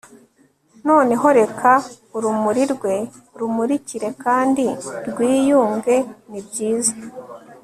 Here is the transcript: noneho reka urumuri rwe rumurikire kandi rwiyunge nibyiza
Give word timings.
noneho 0.87 1.27
reka 1.39 1.71
urumuri 2.17 2.63
rwe 2.73 2.95
rumurikire 3.39 4.09
kandi 4.23 4.65
rwiyunge 5.09 5.95
nibyiza 6.29 6.95